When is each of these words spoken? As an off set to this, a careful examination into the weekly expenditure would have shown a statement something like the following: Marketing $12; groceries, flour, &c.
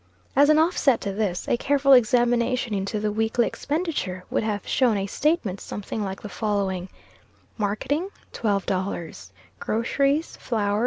As 0.35 0.49
an 0.49 0.57
off 0.57 0.75
set 0.75 0.99
to 1.01 1.13
this, 1.13 1.47
a 1.47 1.57
careful 1.57 1.93
examination 1.93 2.73
into 2.73 2.99
the 2.99 3.11
weekly 3.11 3.45
expenditure 3.45 4.23
would 4.31 4.41
have 4.41 4.67
shown 4.67 4.97
a 4.97 5.05
statement 5.05 5.61
something 5.61 6.03
like 6.03 6.23
the 6.23 6.27
following: 6.27 6.89
Marketing 7.55 8.09
$12; 8.33 9.29
groceries, 9.59 10.37
flour, 10.41 10.79
&c. 10.79 10.79